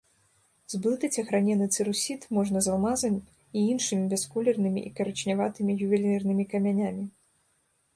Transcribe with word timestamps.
Зблытаць 0.73 1.19
агранены 1.23 1.67
цэрусіт 1.75 2.25
можна 2.39 2.57
з 2.67 2.73
алмазам 2.77 3.21
і 3.61 3.65
іншымі 3.75 4.11
бясколернымі 4.15 4.81
і 4.89 4.95
карычняватымі 5.01 5.81
ювелірнымі 5.87 6.43
камянямі. 6.57 7.05